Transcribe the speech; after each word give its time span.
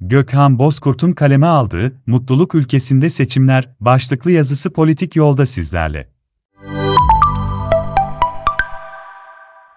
Gökhan 0.00 0.58
Bozkurt'un 0.58 1.12
kaleme 1.12 1.46
aldığı 1.46 1.92
Mutluluk 2.06 2.54
Ülkesinde 2.54 3.10
Seçimler 3.10 3.68
başlıklı 3.80 4.30
yazısı 4.30 4.72
politik 4.72 5.16
yolda 5.16 5.46
sizlerle. 5.46 6.08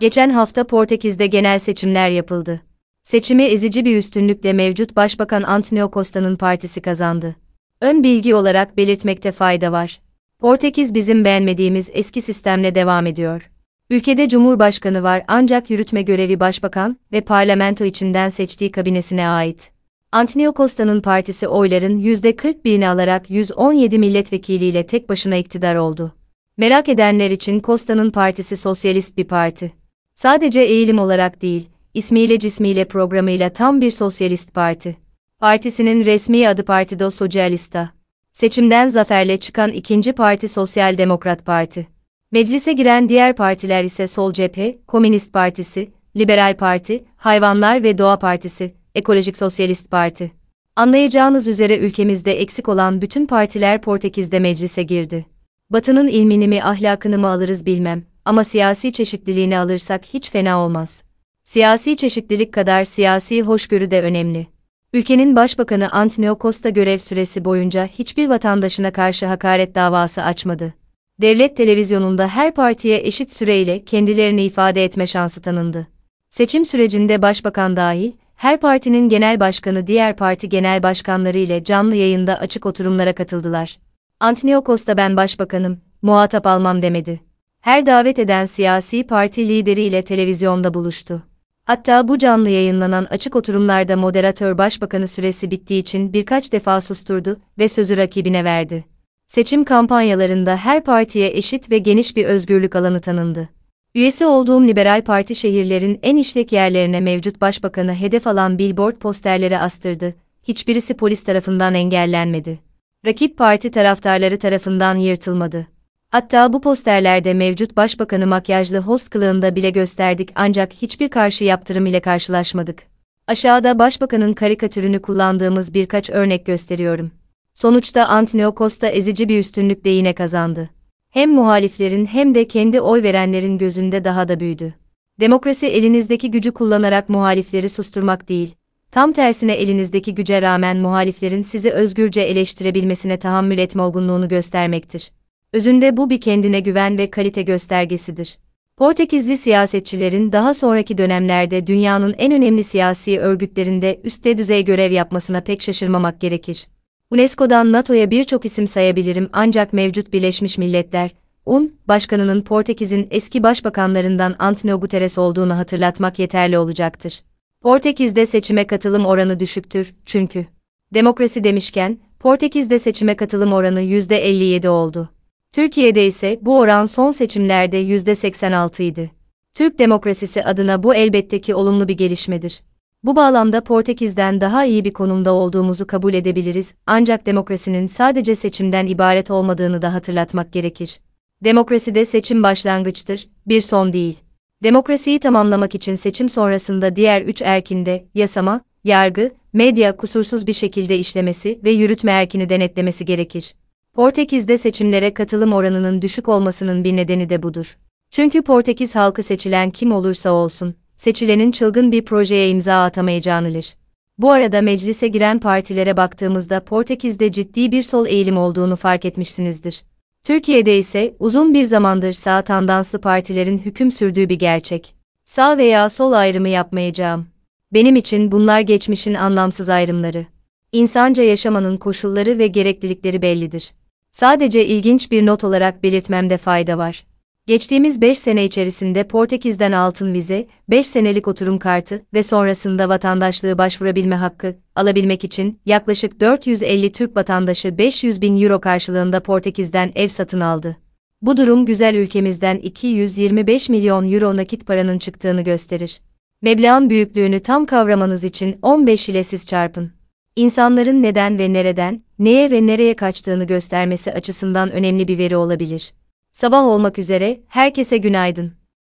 Geçen 0.00 0.30
hafta 0.30 0.66
Portekiz'de 0.66 1.26
genel 1.26 1.58
seçimler 1.58 2.10
yapıldı. 2.10 2.60
Seçimi 3.02 3.42
ezici 3.42 3.84
bir 3.84 3.96
üstünlükle 3.96 4.52
mevcut 4.52 4.96
Başbakan 4.96 5.42
Antonio 5.42 5.90
Costa'nın 5.90 6.36
partisi 6.36 6.80
kazandı. 6.80 7.36
Ön 7.80 8.02
bilgi 8.02 8.34
olarak 8.34 8.76
belirtmekte 8.76 9.32
fayda 9.32 9.72
var. 9.72 10.00
Portekiz 10.40 10.94
bizim 10.94 11.24
beğenmediğimiz 11.24 11.90
eski 11.92 12.20
sistemle 12.20 12.74
devam 12.74 13.06
ediyor. 13.06 13.50
Ülkede 13.90 14.28
cumhurbaşkanı 14.28 15.02
var 15.02 15.24
ancak 15.28 15.70
yürütme 15.70 16.02
görevi 16.02 16.40
başbakan 16.40 16.96
ve 17.12 17.20
parlamento 17.20 17.84
içinden 17.84 18.28
seçtiği 18.28 18.72
kabinesine 18.72 19.28
ait. 19.28 19.77
Antonio 20.12 20.52
Costa'nın 20.56 21.00
partisi 21.00 21.48
oyların 21.48 21.98
%41'ini 21.98 22.88
alarak 22.88 23.30
117 23.30 23.98
milletvekiliyle 23.98 24.86
tek 24.86 25.08
başına 25.08 25.36
iktidar 25.36 25.74
oldu. 25.74 26.14
Merak 26.56 26.88
edenler 26.88 27.30
için 27.30 27.60
Costa'nın 27.60 28.10
partisi 28.10 28.56
sosyalist 28.56 29.16
bir 29.16 29.24
parti. 29.24 29.72
Sadece 30.14 30.60
eğilim 30.60 30.98
olarak 30.98 31.42
değil, 31.42 31.68
ismiyle 31.94 32.38
cismiyle 32.38 32.84
programıyla 32.84 33.48
tam 33.48 33.80
bir 33.80 33.90
sosyalist 33.90 34.54
parti. 34.54 34.96
Partisinin 35.38 36.04
resmi 36.04 36.48
adı 36.48 36.64
Partido 36.64 37.10
Socialista. 37.10 37.90
Seçimden 38.32 38.88
zaferle 38.88 39.36
çıkan 39.36 39.72
ikinci 39.72 40.12
parti 40.12 40.48
Sosyal 40.48 40.98
Demokrat 40.98 41.46
Parti. 41.46 41.86
Meclise 42.32 42.72
giren 42.72 43.08
diğer 43.08 43.36
partiler 43.36 43.84
ise 43.84 44.06
Sol 44.06 44.32
Cephe, 44.32 44.78
Komünist 44.86 45.32
Partisi, 45.32 45.90
Liberal 46.16 46.56
Parti, 46.56 47.04
Hayvanlar 47.16 47.82
ve 47.82 47.98
Doğa 47.98 48.18
Partisi, 48.18 48.77
Ekolojik 48.98 49.36
Sosyalist 49.36 49.90
Parti. 49.90 50.32
Anlayacağınız 50.76 51.46
üzere 51.46 51.78
ülkemizde 51.78 52.40
eksik 52.40 52.68
olan 52.68 53.02
bütün 53.02 53.26
partiler 53.26 53.82
Portekiz'de 53.82 54.38
meclise 54.38 54.82
girdi. 54.82 55.26
Batı'nın 55.70 56.08
ilmini 56.08 56.48
mi 56.48 56.62
ahlakını 56.62 57.18
mı 57.18 57.28
alırız 57.28 57.66
bilmem 57.66 58.02
ama 58.24 58.44
siyasi 58.44 58.92
çeşitliliğini 58.92 59.58
alırsak 59.58 60.04
hiç 60.04 60.30
fena 60.30 60.64
olmaz. 60.64 61.02
Siyasi 61.44 61.96
çeşitlilik 61.96 62.52
kadar 62.52 62.84
siyasi 62.84 63.42
hoşgörü 63.42 63.90
de 63.90 64.02
önemli. 64.02 64.46
Ülkenin 64.92 65.36
Başbakanı 65.36 65.90
Antonio 65.90 66.38
Costa 66.40 66.68
görev 66.68 66.98
süresi 66.98 67.44
boyunca 67.44 67.86
hiçbir 67.86 68.28
vatandaşına 68.28 68.90
karşı 68.92 69.26
hakaret 69.26 69.74
davası 69.74 70.22
açmadı. 70.22 70.74
Devlet 71.20 71.56
televizyonunda 71.56 72.28
her 72.28 72.54
partiye 72.54 72.98
eşit 72.98 73.32
süreyle 73.32 73.84
kendilerini 73.84 74.44
ifade 74.44 74.84
etme 74.84 75.06
şansı 75.06 75.42
tanındı. 75.42 75.86
Seçim 76.30 76.64
sürecinde 76.64 77.22
başbakan 77.22 77.76
dahil, 77.76 78.12
her 78.38 78.60
partinin 78.60 79.08
genel 79.08 79.40
başkanı 79.40 79.86
diğer 79.86 80.16
parti 80.16 80.48
genel 80.48 80.82
başkanları 80.82 81.38
ile 81.38 81.64
canlı 81.64 81.94
yayında 81.94 82.38
açık 82.38 82.66
oturumlara 82.66 83.14
katıldılar. 83.14 83.78
Antonio 84.20 84.62
Costa 84.66 84.96
ben 84.96 85.16
başbakanım, 85.16 85.80
muhatap 86.02 86.46
almam 86.46 86.82
demedi. 86.82 87.20
Her 87.60 87.86
davet 87.86 88.18
eden 88.18 88.44
siyasi 88.44 89.06
parti 89.06 89.48
lideriyle 89.48 90.04
televizyonda 90.04 90.74
buluştu. 90.74 91.22
Hatta 91.64 92.08
bu 92.08 92.18
canlı 92.18 92.48
yayınlanan 92.48 93.06
açık 93.10 93.36
oturumlarda 93.36 93.96
moderatör 93.96 94.58
başbakanı 94.58 95.08
süresi 95.08 95.50
bittiği 95.50 95.80
için 95.80 96.12
birkaç 96.12 96.52
defa 96.52 96.80
susturdu 96.80 97.40
ve 97.58 97.68
sözü 97.68 97.96
rakibine 97.96 98.44
verdi. 98.44 98.84
Seçim 99.26 99.64
kampanyalarında 99.64 100.56
her 100.56 100.84
partiye 100.84 101.28
eşit 101.36 101.70
ve 101.70 101.78
geniş 101.78 102.16
bir 102.16 102.24
özgürlük 102.24 102.76
alanı 102.76 103.00
tanındı. 103.00 103.48
Üyesi 103.94 104.26
olduğum 104.26 104.66
Liberal 104.66 105.02
Parti 105.02 105.34
şehirlerin 105.34 105.98
en 106.02 106.16
işlek 106.16 106.52
yerlerine 106.52 107.00
mevcut 107.00 107.40
başbakanı 107.40 107.94
hedef 107.94 108.26
alan 108.26 108.58
billboard 108.58 108.96
posterleri 108.96 109.58
astırdı. 109.58 110.14
Hiçbirisi 110.42 110.94
polis 110.94 111.22
tarafından 111.22 111.74
engellenmedi. 111.74 112.58
Rakip 113.06 113.38
parti 113.38 113.70
taraftarları 113.70 114.38
tarafından 114.38 114.94
yırtılmadı. 114.94 115.66
Hatta 116.10 116.52
bu 116.52 116.60
posterlerde 116.60 117.34
mevcut 117.34 117.76
başbakanı 117.76 118.26
makyajlı 118.26 118.78
host 118.78 119.10
kılığında 119.10 119.56
bile 119.56 119.70
gösterdik 119.70 120.30
ancak 120.34 120.72
hiçbir 120.72 121.08
karşı 121.08 121.44
yaptırım 121.44 121.86
ile 121.86 122.00
karşılaşmadık. 122.00 122.82
Aşağıda 123.26 123.78
başbakanın 123.78 124.32
karikatürünü 124.32 125.02
kullandığımız 125.02 125.74
birkaç 125.74 126.10
örnek 126.10 126.46
gösteriyorum. 126.46 127.10
Sonuçta 127.54 128.06
Antonio 128.06 128.54
Costa 128.54 128.86
ezici 128.86 129.28
bir 129.28 129.38
üstünlükle 129.38 129.90
yine 129.90 130.14
kazandı. 130.14 130.70
Hem 131.10 131.30
muhaliflerin 131.30 132.06
hem 132.06 132.34
de 132.34 132.48
kendi 132.48 132.80
oy 132.80 133.02
verenlerin 133.02 133.58
gözünde 133.58 134.04
daha 134.04 134.28
da 134.28 134.40
büyüdü. 134.40 134.74
Demokrasi 135.20 135.66
elinizdeki 135.66 136.30
gücü 136.30 136.52
kullanarak 136.52 137.08
muhalifleri 137.08 137.68
susturmak 137.68 138.28
değil, 138.28 138.54
tam 138.90 139.12
tersine 139.12 139.52
elinizdeki 139.52 140.14
güce 140.14 140.42
rağmen 140.42 140.76
muhaliflerin 140.76 141.42
sizi 141.42 141.70
özgürce 141.70 142.20
eleştirebilmesine 142.20 143.18
tahammül 143.18 143.58
etme 143.58 143.82
olgunluğunu 143.82 144.28
göstermektir. 144.28 145.12
Özünde 145.52 145.96
bu 145.96 146.10
bir 146.10 146.20
kendine 146.20 146.60
güven 146.60 146.98
ve 146.98 147.10
kalite 147.10 147.42
göstergesidir. 147.42 148.38
Portekizli 148.76 149.36
siyasetçilerin 149.36 150.32
daha 150.32 150.54
sonraki 150.54 150.98
dönemlerde 150.98 151.66
dünyanın 151.66 152.14
en 152.18 152.32
önemli 152.32 152.64
siyasi 152.64 153.20
örgütlerinde 153.20 154.00
üstte 154.04 154.38
düzey 154.38 154.64
görev 154.64 154.92
yapmasına 154.92 155.40
pek 155.40 155.62
şaşırmamak 155.62 156.20
gerekir. 156.20 156.66
UNESCO'dan 157.10 157.72
NATO'ya 157.72 158.10
birçok 158.10 158.44
isim 158.44 158.66
sayabilirim 158.66 159.30
ancak 159.32 159.72
mevcut 159.72 160.12
Birleşmiş 160.12 160.58
Milletler, 160.58 161.10
UN, 161.46 161.72
başkanının 161.88 162.42
Portekiz'in 162.42 163.08
eski 163.10 163.42
başbakanlarından 163.42 164.36
Antonio 164.38 164.80
Guterres 164.80 165.18
olduğunu 165.18 165.56
hatırlatmak 165.56 166.18
yeterli 166.18 166.58
olacaktır. 166.58 167.22
Portekiz'de 167.62 168.26
seçime 168.26 168.66
katılım 168.66 169.06
oranı 169.06 169.40
düşüktür, 169.40 169.94
çünkü. 170.06 170.46
Demokrasi 170.94 171.44
demişken, 171.44 171.98
Portekiz'de 172.20 172.78
seçime 172.78 173.16
katılım 173.16 173.52
oranı 173.52 173.82
%57 173.82 174.68
oldu. 174.68 175.10
Türkiye'de 175.52 176.06
ise 176.06 176.38
bu 176.42 176.58
oran 176.58 176.86
son 176.86 177.10
seçimlerde 177.10 177.82
%86 177.82 178.82
idi. 178.82 179.10
Türk 179.54 179.78
demokrasisi 179.78 180.44
adına 180.44 180.82
bu 180.82 180.94
elbette 180.94 181.40
ki 181.40 181.54
olumlu 181.54 181.88
bir 181.88 181.96
gelişmedir. 181.96 182.62
Bu 183.02 183.16
bağlamda 183.16 183.64
Portekiz'den 183.64 184.40
daha 184.40 184.64
iyi 184.64 184.84
bir 184.84 184.92
konumda 184.92 185.32
olduğumuzu 185.32 185.86
kabul 185.86 186.14
edebiliriz, 186.14 186.74
ancak 186.86 187.26
demokrasinin 187.26 187.86
sadece 187.86 188.34
seçimden 188.34 188.86
ibaret 188.86 189.30
olmadığını 189.30 189.82
da 189.82 189.94
hatırlatmak 189.94 190.52
gerekir. 190.52 191.00
Demokraside 191.44 192.04
seçim 192.04 192.42
başlangıçtır, 192.42 193.28
bir 193.46 193.60
son 193.60 193.92
değil. 193.92 194.16
Demokrasiyi 194.62 195.18
tamamlamak 195.18 195.74
için 195.74 195.94
seçim 195.94 196.28
sonrasında 196.28 196.96
diğer 196.96 197.22
üç 197.22 197.42
erkinde, 197.42 198.04
yasama, 198.14 198.60
yargı, 198.84 199.30
medya 199.52 199.96
kusursuz 199.96 200.46
bir 200.46 200.52
şekilde 200.52 200.98
işlemesi 200.98 201.60
ve 201.64 201.70
yürütme 201.70 202.12
erkini 202.12 202.48
denetlemesi 202.48 203.04
gerekir. 203.04 203.54
Portekiz'de 203.94 204.58
seçimlere 204.58 205.14
katılım 205.14 205.52
oranının 205.52 206.02
düşük 206.02 206.28
olmasının 206.28 206.84
bir 206.84 206.96
nedeni 206.96 207.28
de 207.28 207.42
budur. 207.42 207.78
Çünkü 208.10 208.42
Portekiz 208.42 208.96
halkı 208.96 209.22
seçilen 209.22 209.70
kim 209.70 209.92
olursa 209.92 210.30
olsun, 210.30 210.74
seçilenin 210.98 211.50
çılgın 211.50 211.92
bir 211.92 212.04
projeye 212.04 212.50
imza 212.50 212.84
atamayacağını 212.84 213.48
bilir. 213.48 213.76
Bu 214.18 214.30
arada 214.30 214.62
meclise 214.62 215.08
giren 215.08 215.38
partilere 215.38 215.96
baktığımızda 215.96 216.64
Portekiz'de 216.64 217.32
ciddi 217.32 217.72
bir 217.72 217.82
sol 217.82 218.06
eğilim 218.06 218.36
olduğunu 218.38 218.76
fark 218.76 219.04
etmişsinizdir. 219.04 219.84
Türkiye'de 220.24 220.78
ise 220.78 221.14
uzun 221.18 221.54
bir 221.54 221.64
zamandır 221.64 222.12
sağ 222.12 222.42
tandanslı 222.42 223.00
partilerin 223.00 223.58
hüküm 223.58 223.90
sürdüğü 223.90 224.28
bir 224.28 224.38
gerçek. 224.38 224.94
Sağ 225.24 225.58
veya 225.58 225.88
sol 225.88 226.12
ayrımı 226.12 226.48
yapmayacağım. 226.48 227.26
Benim 227.72 227.96
için 227.96 228.32
bunlar 228.32 228.60
geçmişin 228.60 229.14
anlamsız 229.14 229.68
ayrımları. 229.68 230.26
İnsanca 230.72 231.22
yaşamanın 231.22 231.76
koşulları 231.76 232.38
ve 232.38 232.46
gereklilikleri 232.46 233.22
bellidir. 233.22 233.72
Sadece 234.12 234.66
ilginç 234.66 235.10
bir 235.10 235.26
not 235.26 235.44
olarak 235.44 235.82
belirtmemde 235.82 236.36
fayda 236.36 236.78
var. 236.78 237.04
Geçtiğimiz 237.48 238.00
5 238.00 238.18
sene 238.18 238.44
içerisinde 238.44 239.04
Portekiz'den 239.04 239.72
altın 239.72 240.14
vize, 240.14 240.46
5 240.70 240.86
senelik 240.86 241.28
oturum 241.28 241.58
kartı 241.58 242.06
ve 242.14 242.22
sonrasında 242.22 242.88
vatandaşlığı 242.88 243.58
başvurabilme 243.58 244.14
hakkı 244.14 244.56
alabilmek 244.74 245.24
için 245.24 245.60
yaklaşık 245.66 246.20
450 246.20 246.92
Türk 246.92 247.16
vatandaşı 247.16 247.78
500 247.78 248.22
bin 248.22 248.42
euro 248.42 248.60
karşılığında 248.60 249.20
Portekiz'den 249.20 249.92
ev 249.94 250.08
satın 250.08 250.40
aldı. 250.40 250.76
Bu 251.22 251.36
durum 251.36 251.66
güzel 251.66 251.94
ülkemizden 251.94 252.56
225 252.56 253.68
milyon 253.68 254.12
euro 254.12 254.36
nakit 254.36 254.66
paranın 254.66 254.98
çıktığını 254.98 255.42
gösterir. 255.42 256.00
Meblağın 256.42 256.90
büyüklüğünü 256.90 257.40
tam 257.40 257.66
kavramanız 257.66 258.24
için 258.24 258.58
15 258.62 259.08
ile 259.08 259.22
siz 259.22 259.46
çarpın. 259.46 259.92
İnsanların 260.36 261.02
neden 261.02 261.38
ve 261.38 261.52
nereden, 261.52 262.02
neye 262.18 262.50
ve 262.50 262.66
nereye 262.66 262.94
kaçtığını 262.94 263.44
göstermesi 263.44 264.12
açısından 264.12 264.70
önemli 264.70 265.08
bir 265.08 265.18
veri 265.18 265.36
olabilir. 265.36 265.92
Sabah 266.38 266.64
olmak 266.64 266.98
üzere, 266.98 267.40
herkese 267.48 267.96
günaydın. 267.96 268.57